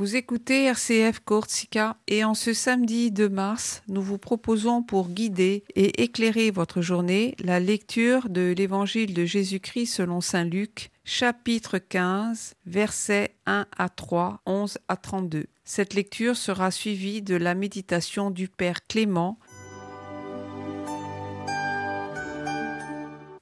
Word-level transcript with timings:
Vous 0.00 0.16
écoutez 0.16 0.64
RCF 0.64 1.20
Corsica 1.20 1.98
et 2.08 2.24
en 2.24 2.32
ce 2.32 2.54
samedi 2.54 3.10
2 3.10 3.28
mars, 3.28 3.82
nous 3.86 4.00
vous 4.00 4.16
proposons 4.16 4.82
pour 4.82 5.10
guider 5.10 5.62
et 5.76 6.02
éclairer 6.02 6.50
votre 6.50 6.80
journée 6.80 7.34
la 7.38 7.60
lecture 7.60 8.30
de 8.30 8.54
l'Évangile 8.56 9.12
de 9.12 9.26
Jésus-Christ 9.26 9.88
selon 9.88 10.22
Saint 10.22 10.46
Luc, 10.46 10.90
chapitre 11.04 11.76
15, 11.76 12.54
versets 12.64 13.34
1 13.44 13.66
à 13.76 13.88
3, 13.90 14.40
11 14.46 14.78
à 14.88 14.96
32. 14.96 15.44
Cette 15.64 15.92
lecture 15.92 16.38
sera 16.38 16.70
suivie 16.70 17.20
de 17.20 17.34
la 17.34 17.54
méditation 17.54 18.30
du 18.30 18.48
Père 18.48 18.86
Clément 18.86 19.38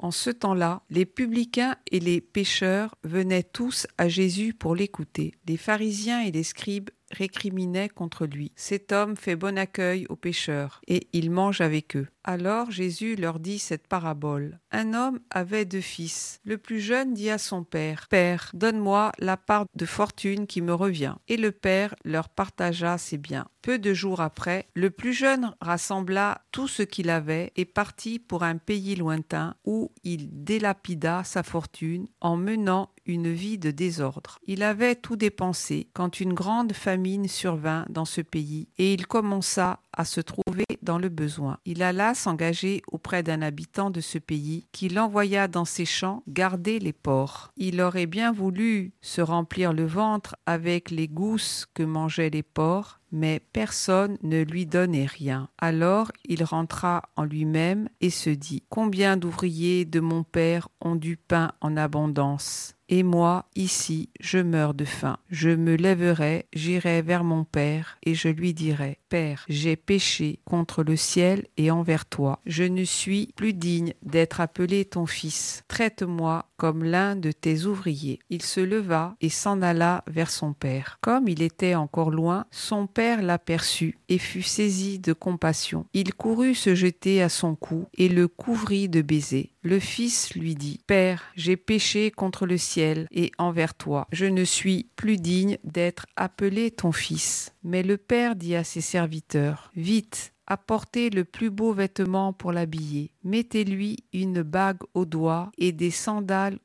En 0.08 0.10
ce 0.10 0.30
temps-là, 0.30 0.80
les 0.88 1.04
publicains 1.04 1.76
et 1.90 2.00
les 2.00 2.22
pécheurs 2.22 2.94
venaient 3.04 3.42
tous 3.42 3.86
à 3.98 4.08
Jésus 4.08 4.54
pour 4.54 4.74
l'écouter. 4.74 5.34
Les 5.46 5.58
pharisiens 5.58 6.22
et 6.22 6.32
les 6.32 6.44
scribes 6.44 6.88
récriminaient 7.10 7.90
contre 7.90 8.24
lui. 8.24 8.50
Cet 8.56 8.90
homme 8.92 9.18
fait 9.18 9.36
bon 9.36 9.58
accueil 9.58 10.06
aux 10.08 10.16
pécheurs, 10.16 10.80
et 10.88 11.08
il 11.12 11.30
mange 11.30 11.60
avec 11.60 11.94
eux. 11.94 12.06
Alors 12.30 12.70
Jésus 12.70 13.16
leur 13.16 13.40
dit 13.40 13.58
cette 13.58 13.86
parabole. 13.86 14.60
Un 14.70 14.92
homme 14.92 15.18
avait 15.30 15.64
deux 15.64 15.80
fils. 15.80 16.40
Le 16.44 16.58
plus 16.58 16.78
jeune 16.78 17.14
dit 17.14 17.30
à 17.30 17.38
son 17.38 17.64
père, 17.64 18.06
Père, 18.10 18.50
donne-moi 18.52 19.12
la 19.18 19.38
part 19.38 19.64
de 19.74 19.86
fortune 19.86 20.46
qui 20.46 20.60
me 20.60 20.74
revient. 20.74 21.14
Et 21.28 21.38
le 21.38 21.52
père 21.52 21.94
leur 22.04 22.28
partagea 22.28 22.98
ses 22.98 23.16
biens. 23.16 23.46
Peu 23.62 23.78
de 23.78 23.94
jours 23.94 24.20
après, 24.20 24.68
le 24.74 24.90
plus 24.90 25.14
jeune 25.14 25.54
rassembla 25.62 26.42
tout 26.52 26.68
ce 26.68 26.82
qu'il 26.82 27.08
avait 27.08 27.50
et 27.56 27.64
partit 27.64 28.18
pour 28.18 28.42
un 28.42 28.58
pays 28.58 28.94
lointain 28.94 29.54
où 29.64 29.90
il 30.04 30.44
délapida 30.44 31.24
sa 31.24 31.42
fortune 31.42 32.08
en 32.20 32.36
menant 32.36 32.90
une 33.06 33.32
vie 33.32 33.58
de 33.58 33.70
désordre. 33.70 34.38
Il 34.46 34.62
avait 34.62 34.94
tout 34.94 35.16
dépensé 35.16 35.88
quand 35.94 36.20
une 36.20 36.34
grande 36.34 36.74
famine 36.74 37.26
survint 37.26 37.86
dans 37.88 38.04
ce 38.04 38.20
pays 38.20 38.68
et 38.76 38.92
il 38.92 39.06
commença 39.06 39.80
à 39.98 40.04
se 40.04 40.20
trouver 40.22 40.64
dans 40.80 40.96
le 40.96 41.10
besoin. 41.10 41.58
Il 41.66 41.82
alla 41.82 42.14
s'engager 42.14 42.82
d'un 43.16 43.42
habitant 43.42 43.90
de 43.90 44.00
ce 44.00 44.18
pays 44.18 44.66
qui 44.72 44.88
l'envoya 44.88 45.48
dans 45.48 45.64
ses 45.64 45.84
champs 45.84 46.22
garder 46.28 46.78
les 46.78 46.92
porcs. 46.92 47.52
Il 47.56 47.80
aurait 47.80 48.06
bien 48.06 48.32
voulu 48.32 48.92
se 49.00 49.20
remplir 49.20 49.72
le 49.72 49.86
ventre 49.86 50.36
avec 50.46 50.90
les 50.90 51.08
gousses 51.08 51.66
que 51.74 51.82
mangeaient 51.82 52.30
les 52.30 52.42
porcs, 52.42 53.00
mais 53.10 53.40
personne 53.52 54.18
ne 54.22 54.42
lui 54.42 54.66
donnait 54.66 55.06
rien. 55.06 55.48
Alors 55.58 56.12
il 56.24 56.44
rentra 56.44 57.02
en 57.16 57.24
lui-même 57.24 57.88
et 58.00 58.10
se 58.10 58.30
dit 58.30 58.62
Combien 58.68 59.16
d'ouvriers 59.16 59.84
de 59.84 60.00
mon 60.00 60.22
père 60.22 60.68
ont 60.80 60.96
du 60.96 61.16
pain 61.16 61.52
en 61.60 61.76
abondance? 61.76 62.74
Et 62.90 63.02
moi, 63.02 63.44
ici, 63.54 64.08
je 64.18 64.38
meurs 64.38 64.72
de 64.72 64.86
faim. 64.86 65.18
Je 65.28 65.50
me 65.50 65.76
lèverai, 65.76 66.46
j'irai 66.54 67.02
vers 67.02 67.22
mon 67.22 67.44
Père, 67.44 67.98
et 68.02 68.14
je 68.14 68.28
lui 68.28 68.54
dirai, 68.54 68.98
Père, 69.10 69.44
j'ai 69.48 69.76
péché 69.76 70.40
contre 70.46 70.82
le 70.82 70.96
ciel 70.96 71.46
et 71.58 71.70
envers 71.70 72.06
toi. 72.06 72.40
Je 72.46 72.64
ne 72.64 72.84
suis 72.98 73.32
plus 73.36 73.54
digne 73.54 73.94
d'être 74.02 74.40
appelé 74.40 74.84
ton 74.84 75.06
fils. 75.06 75.62
Traite-moi 75.68 76.46
comme 76.56 76.82
l'un 76.82 77.14
de 77.14 77.30
tes 77.30 77.64
ouvriers. 77.64 78.18
Il 78.30 78.42
se 78.42 78.60
leva 78.60 79.14
et 79.20 79.28
s'en 79.28 79.62
alla 79.62 80.02
vers 80.08 80.30
son 80.30 80.52
père. 80.52 80.98
Comme 81.00 81.28
il 81.28 81.40
était 81.42 81.76
encore 81.76 82.10
loin, 82.10 82.46
son 82.50 82.88
père 82.88 83.22
l'aperçut 83.22 83.98
et 84.08 84.18
fut 84.18 84.42
saisi 84.42 84.98
de 84.98 85.12
compassion. 85.12 85.86
Il 85.94 86.14
courut 86.14 86.56
se 86.56 86.74
jeter 86.74 87.22
à 87.22 87.28
son 87.28 87.54
cou 87.54 87.86
et 87.94 88.08
le 88.08 88.26
couvrit 88.26 88.88
de 88.88 89.02
baisers. 89.02 89.54
Le 89.62 89.78
fils 89.78 90.34
lui 90.34 90.54
dit, 90.54 90.80
Père, 90.86 91.24
j'ai 91.36 91.56
péché 91.56 92.10
contre 92.10 92.46
le 92.46 92.58
ciel 92.58 93.06
et 93.12 93.30
envers 93.38 93.74
toi. 93.74 94.06
Je 94.12 94.26
ne 94.26 94.44
suis 94.44 94.88
plus 94.96 95.16
digne 95.16 95.58
d'être 95.62 96.06
appelé 96.16 96.70
ton 96.70 96.90
fils. 96.90 97.54
Mais 97.62 97.82
le 97.82 97.96
père 97.96 98.34
dit 98.34 98.56
à 98.56 98.64
ses 98.64 98.80
serviteurs, 98.80 99.70
Vite, 99.76 100.32
apportez 100.48 101.10
le 101.10 101.24
plus 101.24 101.50
beau 101.50 101.72
vêtement 101.72 102.32
pour 102.32 102.52
l'habiller, 102.52 103.12
mettez-lui 103.22 103.98
une 104.12 104.42
bague 104.42 104.80
au 104.94 105.04
doigt 105.04 105.52
et 105.58 105.72
des 105.72 105.90
sandales 105.90 106.58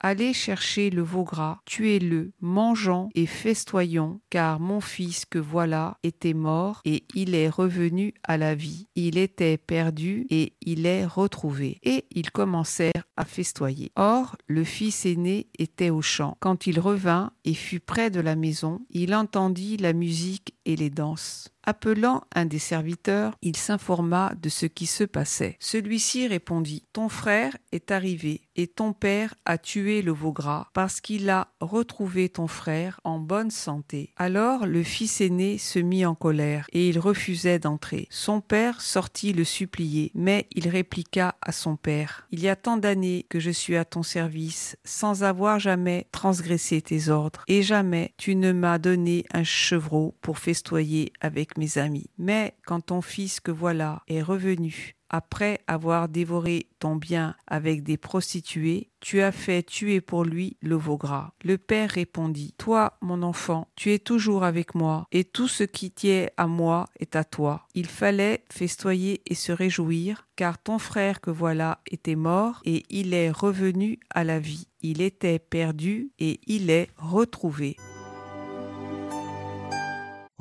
Allez 0.00 0.32
chercher 0.32 0.90
le 0.90 1.02
veau 1.02 1.24
gras, 1.24 1.60
tuez-le, 1.66 2.32
mangeons 2.40 3.08
et 3.14 3.26
festoyons, 3.26 4.20
car 4.30 4.60
mon 4.60 4.80
fils 4.80 5.24
que 5.24 5.38
voilà 5.38 5.98
était 6.02 6.34
mort 6.34 6.80
et 6.84 7.04
il 7.14 7.34
est 7.34 7.48
revenu 7.48 8.14
à 8.22 8.36
la 8.36 8.54
vie. 8.54 8.86
Il 8.94 9.18
était 9.18 9.58
perdu 9.58 10.26
et 10.30 10.54
il 10.62 10.86
est 10.86 11.04
retrouvé. 11.04 11.78
Et 11.82 12.04
ils 12.10 12.30
commencèrent 12.30 13.04
à 13.16 13.24
festoyer. 13.24 13.92
Or, 13.96 14.36
le 14.46 14.64
fils 14.64 15.06
aîné 15.06 15.48
était 15.58 15.90
au 15.90 16.02
champ. 16.02 16.36
Quand 16.40 16.66
il 16.66 16.80
revint 16.80 17.32
et 17.44 17.54
fut 17.54 17.80
près 17.80 18.10
de 18.10 18.20
la 18.20 18.36
maison, 18.36 18.80
il 18.90 19.14
entendit 19.14 19.76
la 19.76 19.92
musique 19.92 20.54
et 20.64 20.76
les 20.76 20.90
danses. 20.90 21.50
Appelant 21.66 22.24
un 22.34 22.44
des 22.44 22.58
serviteurs, 22.58 23.36
il 23.40 23.56
s'informa 23.56 24.34
de 24.40 24.50
ce 24.50 24.66
qui 24.66 24.84
se 24.86 25.04
passait. 25.04 25.56
Celui-ci 25.60 26.26
répondit 26.28 26.84
Ton 26.92 27.08
frère 27.08 27.56
est 27.72 27.90
arrivé 27.90 28.42
et 28.56 28.66
ton 28.66 28.92
père 28.92 29.34
a 29.44 29.58
tué 29.58 30.02
le 30.02 30.12
veau 30.12 30.32
gras 30.32 30.68
parce 30.72 31.00
qu'il 31.00 31.30
a 31.30 31.48
retrouvé 31.60 32.28
ton 32.28 32.46
frère 32.46 33.00
en 33.04 33.18
bonne 33.18 33.50
santé. 33.50 34.12
Alors 34.16 34.66
le 34.66 34.82
fils 34.82 35.20
aîné 35.20 35.58
se 35.58 35.78
mit 35.78 36.06
en 36.06 36.14
colère 36.14 36.66
et 36.72 36.88
il 36.88 36.98
refusait 36.98 37.58
d'entrer. 37.58 38.06
Son 38.10 38.40
père 38.40 38.80
sortit 38.80 39.32
le 39.32 39.44
supplier, 39.44 40.10
mais 40.14 40.46
il 40.52 40.68
répliqua 40.68 41.36
à 41.40 41.52
son 41.52 41.76
père 41.76 42.26
Il 42.30 42.40
y 42.40 42.48
a 42.48 42.56
tant 42.56 42.76
d'années 42.76 43.26
que 43.28 43.40
je 43.40 43.50
suis 43.50 43.76
à 43.76 43.84
ton 43.84 44.02
service 44.02 44.76
sans 44.84 45.24
avoir 45.24 45.58
jamais 45.58 46.06
transgressé 46.12 46.80
tes 46.82 47.08
ordres 47.08 47.44
et 47.48 47.62
jamais 47.62 48.14
tu 48.16 48.36
ne 48.36 48.52
m'as 48.52 48.78
donné 48.78 49.24
un 49.32 49.44
chevreau 49.44 50.14
pour 50.20 50.38
festoyer 50.38 51.12
avec 51.20 51.58
mes 51.58 51.78
amis. 51.78 52.10
Mais 52.18 52.54
quand 52.66 52.80
ton 52.80 53.02
fils 53.02 53.40
que 53.40 53.50
voilà 53.50 54.02
est 54.08 54.22
revenu 54.22 54.94
après 55.10 55.60
avoir 55.66 56.08
dévoré 56.08 56.68
ton 56.78 56.96
bien 56.96 57.34
avec 57.46 57.82
des 57.82 57.96
prostituées, 57.96 58.90
tu 59.00 59.20
as 59.20 59.32
fait 59.32 59.62
tuer 59.62 60.00
pour 60.00 60.24
lui 60.24 60.56
le 60.60 60.76
veau 60.76 60.96
gras. 60.96 61.32
Le 61.42 61.58
père 61.58 61.90
répondit, 61.90 62.54
Toi, 62.58 62.96
mon 63.00 63.22
enfant, 63.22 63.68
tu 63.76 63.92
es 63.92 63.98
toujours 63.98 64.44
avec 64.44 64.74
moi, 64.74 65.06
et 65.12 65.24
tout 65.24 65.48
ce 65.48 65.64
qui 65.64 65.90
tient 65.90 66.26
à 66.36 66.46
moi 66.46 66.86
est 66.98 67.16
à 67.16 67.24
toi. 67.24 67.66
Il 67.74 67.86
fallait 67.86 68.44
festoyer 68.50 69.22
et 69.26 69.34
se 69.34 69.52
réjouir, 69.52 70.26
car 70.36 70.62
ton 70.62 70.78
frère 70.78 71.20
que 71.20 71.30
voilà 71.30 71.80
était 71.90 72.16
mort, 72.16 72.60
et 72.64 72.82
il 72.88 73.14
est 73.14 73.30
revenu 73.30 73.98
à 74.10 74.24
la 74.24 74.38
vie. 74.38 74.68
Il 74.80 75.02
était 75.02 75.38
perdu, 75.38 76.10
et 76.18 76.40
il 76.46 76.70
est 76.70 76.88
retrouvé. 76.96 77.76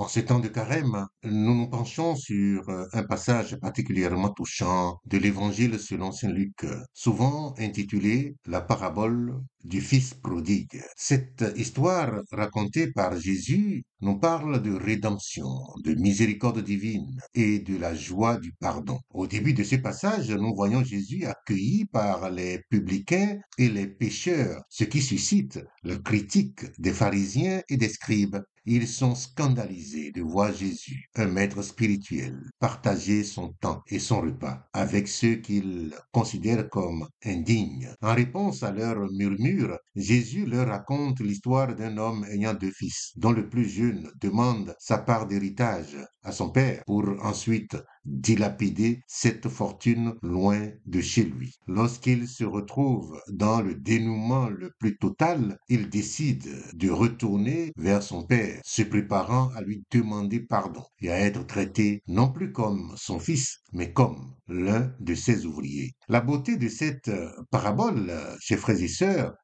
En 0.04 0.10
ces 0.10 0.26
temps 0.26 0.42
de 0.42 0.50
carême, 0.50 1.08
nous 1.24 1.56
nous 1.56 1.70
penchons 1.70 2.18
sur 2.18 2.68
euh, 2.68 2.84
un 2.92 3.04
passage 3.04 3.56
particulièrement 3.62 4.32
touchant 4.34 4.98
de 5.06 5.18
l'Évangile 5.18 5.80
selon 5.80 6.12
Saint 6.12 6.30
Luc, 6.30 6.66
souvent 6.94 7.54
intitulé 7.58 8.36
La 8.46 8.60
parabole 8.60 9.40
du 9.64 9.80
Fils 9.80 10.14
prodigue. 10.14 10.82
Cette 10.98 11.46
histoire 11.56 12.22
racontée 12.34 12.92
par 12.92 13.18
Jésus 13.18 13.86
nous 14.02 14.20
parle 14.20 14.62
de 14.62 14.74
rédemption, 14.74 15.48
de 15.86 15.94
miséricorde 15.94 16.62
divine 16.62 17.18
et 17.34 17.60
de 17.60 17.78
la 17.78 17.96
joie 17.96 18.38
du 18.38 18.52
pardon. 18.60 19.00
Au 19.10 19.26
début 19.26 19.54
de 19.54 19.64
ce 19.64 19.78
passage, 19.78 20.30
nous 20.32 20.54
voyons 20.54 20.84
Jésus 20.84 21.24
accueilli 21.26 21.86
par 21.86 22.30
les 22.30 22.60
publicains 22.70 23.38
et 23.58 23.70
les 23.70 23.88
pécheurs, 23.88 24.62
ce 24.68 24.84
qui 24.84 25.02
suscite 25.02 25.62
la 25.84 25.96
critique 25.96 26.66
des 26.78 26.92
pharisiens 26.92 27.62
et 27.70 27.78
des 27.78 27.88
scribes. 27.88 28.40
Ils 28.66 28.88
sont 28.88 29.14
scandalisés 29.16 30.12
de 30.12 30.22
voir 30.22 30.54
Jésus, 30.54 31.10
un 31.16 31.28
maître 31.28 31.62
spirituel, 31.62 32.40
partager 32.60 33.24
son 33.24 33.50
temps 33.60 33.82
et 33.88 34.00
son 34.00 34.22
repas 34.22 34.70
avec 34.74 35.08
ceux 35.10 35.36
qu'ils 35.36 35.94
considèrent 36.14 36.70
comme 36.70 37.08
indignes. 37.26 37.94
En 38.02 38.14
réponse 38.16 38.64
à 38.64 38.72
leur 38.72 38.96
murmure, 39.12 39.78
Jésus 39.96 40.46
leur 40.46 40.68
raconte 40.68 41.20
l'histoire 41.20 41.76
d'un 41.76 41.98
homme 41.98 42.26
ayant 42.32 42.54
deux 42.54 42.72
fils, 42.72 43.12
dont 43.18 43.32
le 43.34 43.50
plus 43.50 43.68
jeune 43.68 44.10
demande 44.22 44.74
sa 44.80 44.98
part 44.98 45.28
d'héritage 45.28 45.98
à 46.24 46.32
son 46.32 46.50
père 46.50 46.84
pour 46.86 47.04
ensuite 47.24 47.76
dilapider 48.06 49.02
cette 49.08 49.48
fortune 49.48 50.16
loin 50.22 50.70
de 50.86 51.02
chez 51.02 51.24
lui. 51.24 51.56
Lorsqu'il 51.68 52.28
se 52.28 52.44
retrouve 52.44 53.20
dans 53.30 53.62
le 53.62 53.76
dénouement 53.76 54.50
le 54.50 54.72
plus 54.80 54.98
total, 54.98 55.58
il 55.70 55.90
décide 55.90 56.48
de 56.74 56.90
retourner 56.90 57.72
vers 57.78 58.04
son 58.04 58.24
père, 58.24 58.60
se 58.66 58.82
préparant 58.84 59.50
à 59.56 59.62
lui 59.62 59.84
demander 59.92 60.40
pardon 60.40 60.84
et 61.00 61.10
à 61.10 61.20
être 61.20 61.46
traité 61.46 62.02
non 62.08 62.32
plus 62.32 62.52
comme 62.52 62.94
son 62.98 63.20
fils, 63.20 63.60
mais 63.72 63.94
comme 63.94 64.36
l'un 64.48 64.94
de 65.00 65.16
ses 65.16 65.46
ouvriers. 65.46 65.94
La 66.10 66.22
beauté 66.22 66.58
de 66.58 66.68
cette 66.68 67.10
parabole, 67.50 68.12
chers 68.40 68.60
frères 68.60 68.74
et 68.82 68.88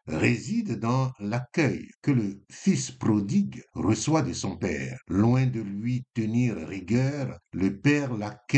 réside 0.08 0.80
dans 0.80 1.12
l'accueil 1.20 1.88
que 2.02 2.12
le 2.12 2.42
fils 2.52 2.92
prodigue 2.92 3.64
reçoit 3.74 4.22
de 4.22 4.34
son 4.34 4.58
père. 4.58 4.98
Loin 5.08 5.46
de 5.46 5.62
lui 5.62 6.04
tenir 6.14 6.56
rigueur, 6.56 7.38
le 7.54 7.80
père 7.80 8.14
l'accueille 8.14 8.49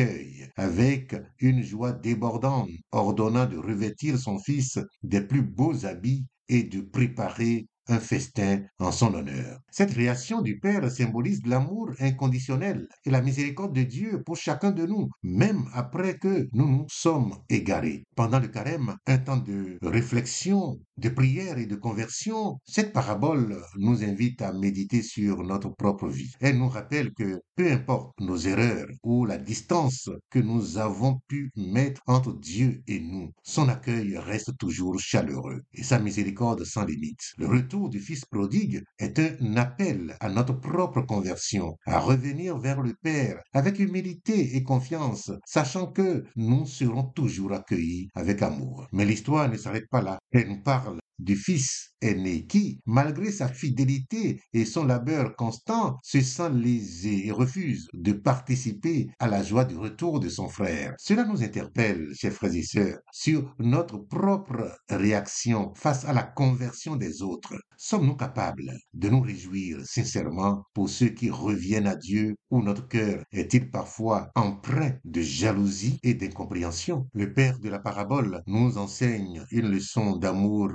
avec 0.55 1.15
une 1.39 1.63
joie 1.63 1.91
débordante, 1.91 2.69
ordonnant 2.91 3.45
de 3.45 3.57
revêtir 3.57 4.17
son 4.17 4.39
fils 4.39 4.79
des 5.03 5.21
plus 5.21 5.41
beaux 5.41 5.85
habits 5.85 6.25
et 6.49 6.63
de 6.63 6.81
préparer 6.81 7.67
un 7.87 7.99
festin 7.99 8.61
en 8.79 8.91
son 8.91 9.13
honneur. 9.13 9.59
Cette 9.71 9.91
réaction 9.91 10.41
du 10.41 10.59
Père 10.59 10.89
symbolise 10.89 11.41
l'amour 11.45 11.89
inconditionnel 11.99 12.87
et 13.05 13.09
la 13.09 13.21
miséricorde 13.21 13.75
de 13.75 13.83
Dieu 13.83 14.21
pour 14.23 14.37
chacun 14.37 14.71
de 14.71 14.85
nous, 14.85 15.09
même 15.23 15.65
après 15.73 16.17
que 16.17 16.47
nous 16.53 16.67
nous 16.67 16.85
sommes 16.89 17.35
égarés. 17.49 18.03
Pendant 18.15 18.39
le 18.39 18.47
carême, 18.47 18.95
un 19.07 19.17
temps 19.17 19.37
de 19.37 19.77
réflexion, 19.81 20.79
de 21.01 21.09
prière 21.09 21.57
et 21.57 21.65
de 21.65 21.75
conversion, 21.75 22.59
cette 22.63 22.93
parabole 22.93 23.57
nous 23.75 24.03
invite 24.03 24.41
à 24.43 24.53
méditer 24.53 25.01
sur 25.01 25.41
notre 25.43 25.69
propre 25.69 26.07
vie. 26.07 26.31
Elle 26.39 26.59
nous 26.59 26.69
rappelle 26.69 27.11
que 27.13 27.41
peu 27.55 27.71
importe 27.71 28.19
nos 28.19 28.37
erreurs 28.37 28.87
ou 29.03 29.25
la 29.25 29.39
distance 29.39 30.09
que 30.29 30.37
nous 30.37 30.77
avons 30.77 31.19
pu 31.27 31.51
mettre 31.55 32.01
entre 32.05 32.37
Dieu 32.37 32.83
et 32.87 32.99
nous, 32.99 33.31
son 33.41 33.67
accueil 33.67 34.15
reste 34.17 34.55
toujours 34.59 34.99
chaleureux 34.99 35.61
et 35.73 35.83
sa 35.83 35.97
miséricorde 35.97 36.63
sans 36.65 36.85
limite. 36.85 37.33
Le 37.37 37.47
retour 37.47 37.89
du 37.89 37.99
Fils 37.99 38.23
prodigue 38.25 38.83
est 38.99 39.17
un 39.17 39.57
appel 39.57 40.15
à 40.19 40.29
notre 40.29 40.53
propre 40.53 41.01
conversion, 41.01 41.77
à 41.87 41.99
revenir 41.99 42.59
vers 42.59 42.81
le 42.81 42.93
Père 43.01 43.41
avec 43.53 43.79
humilité 43.79 44.55
et 44.55 44.63
confiance, 44.63 45.31
sachant 45.45 45.87
que 45.87 46.25
nous 46.35 46.67
serons 46.67 47.03
toujours 47.03 47.53
accueillis 47.53 48.09
avec 48.13 48.43
amour. 48.43 48.87
Mais 48.91 49.05
l'histoire 49.05 49.49
ne 49.49 49.57
s'arrête 49.57 49.89
pas 49.89 50.01
là. 50.03 50.19
Elle 50.31 50.49
nous 50.49 50.61
parle 50.61 50.90
from 50.91 51.10
du 51.21 51.35
Fils 51.35 51.93
aîné 52.01 52.45
qui, 52.47 52.79
malgré 52.85 53.31
sa 53.31 53.47
fidélité 53.47 54.41
et 54.53 54.65
son 54.65 54.85
labeur 54.85 55.35
constant, 55.35 55.97
se 56.03 56.19
sent 56.21 56.49
lésé 56.53 57.27
et 57.27 57.31
refuse 57.31 57.87
de 57.93 58.11
participer 58.11 59.07
à 59.19 59.27
la 59.27 59.43
joie 59.43 59.65
du 59.65 59.77
retour 59.77 60.19
de 60.19 60.29
son 60.29 60.49
frère. 60.49 60.93
Cela 60.97 61.23
nous 61.25 61.43
interpelle, 61.43 62.07
chers 62.15 62.33
frères 62.33 62.55
et 62.55 62.63
sœurs, 62.63 62.97
sur 63.11 63.53
notre 63.59 63.97
propre 63.97 64.75
réaction 64.89 65.73
face 65.75 66.05
à 66.05 66.13
la 66.13 66.23
conversion 66.23 66.95
des 66.95 67.21
autres. 67.21 67.55
Sommes-nous 67.77 68.15
capables 68.15 68.71
de 68.93 69.09
nous 69.09 69.21
réjouir 69.21 69.79
sincèrement 69.85 70.63
pour 70.73 70.89
ceux 70.89 71.09
qui 71.09 71.29
reviennent 71.29 71.87
à 71.87 71.95
Dieu 71.95 72.35
ou 72.49 72.61
notre 72.61 72.87
cœur 72.87 73.23
est-il 73.31 73.69
parfois 73.69 74.29
empreint 74.35 74.93
de 75.03 75.21
jalousie 75.21 75.99
et 76.03 76.13
d'incompréhension? 76.13 77.07
Le 77.13 77.33
Père 77.33 77.59
de 77.59 77.69
la 77.69 77.79
parabole 77.79 78.41
nous 78.47 78.77
enseigne 78.77 79.43
une 79.51 79.69
leçon 79.69 80.17
d'amour 80.17 80.69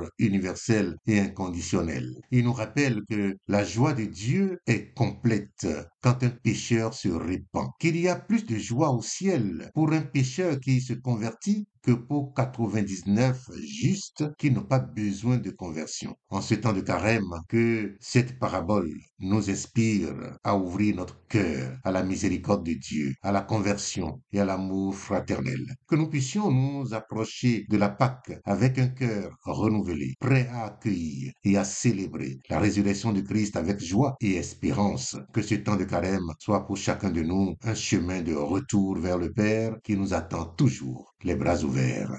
et 1.06 1.20
inconditionnel. 1.20 2.14
Il 2.30 2.44
nous 2.44 2.52
rappelle 2.52 3.02
que 3.08 3.36
la 3.48 3.64
joie 3.64 3.92
de 3.92 4.04
Dieu 4.04 4.60
est 4.66 4.92
complète 4.94 5.66
quand 6.02 6.22
un 6.22 6.30
pécheur 6.30 6.94
se 6.94 7.08
répand, 7.08 7.70
qu'il 7.80 7.98
y 7.98 8.08
a 8.08 8.16
plus 8.16 8.46
de 8.46 8.56
joie 8.56 8.90
au 8.90 9.02
ciel 9.02 9.70
pour 9.74 9.92
un 9.92 10.02
pécheur 10.02 10.60
qui 10.60 10.80
se 10.80 10.92
convertit 10.92 11.66
que 11.86 11.92
pour 11.92 12.34
99 12.34 13.48
justes 13.62 14.24
qui 14.38 14.50
n'ont 14.50 14.64
pas 14.64 14.80
besoin 14.80 15.36
de 15.38 15.50
conversion. 15.50 16.16
En 16.30 16.40
ce 16.40 16.54
temps 16.56 16.72
de 16.72 16.80
carême, 16.80 17.30
que 17.48 17.96
cette 18.00 18.40
parabole 18.40 18.92
nous 19.20 19.48
inspire 19.50 20.12
à 20.42 20.56
ouvrir 20.56 20.96
notre 20.96 21.24
cœur 21.28 21.78
à 21.84 21.92
la 21.92 22.02
miséricorde 22.02 22.66
de 22.66 22.74
Dieu, 22.74 23.14
à 23.22 23.30
la 23.30 23.40
conversion 23.40 24.20
et 24.32 24.40
à 24.40 24.44
l'amour 24.44 24.96
fraternel. 24.96 25.64
Que 25.86 25.94
nous 25.94 26.08
puissions 26.08 26.50
nous 26.50 26.92
approcher 26.92 27.66
de 27.68 27.76
la 27.76 27.88
Pâque 27.88 28.32
avec 28.44 28.78
un 28.78 28.88
cœur 28.88 29.30
renouvelé, 29.44 30.14
prêt 30.26 30.48
à 30.52 30.64
accueillir 30.64 31.32
et 31.44 31.56
à 31.56 31.62
célébrer 31.62 32.40
la 32.50 32.58
résurrection 32.58 33.12
de 33.12 33.20
Christ 33.20 33.54
avec 33.56 33.78
joie 33.78 34.16
et 34.20 34.34
espérance. 34.34 35.16
Que 35.32 35.40
ce 35.40 35.54
temps 35.54 35.76
de 35.76 35.84
carême 35.84 36.32
soit 36.40 36.66
pour 36.66 36.76
chacun 36.76 37.10
de 37.10 37.22
nous 37.22 37.54
un 37.62 37.74
chemin 37.76 38.22
de 38.22 38.34
retour 38.34 38.98
vers 38.98 39.18
le 39.18 39.32
Père 39.32 39.76
qui 39.84 39.96
nous 39.96 40.14
attend 40.14 40.46
toujours 40.56 41.14
les 41.22 41.36
bras 41.36 41.62
ouverts. 41.62 42.10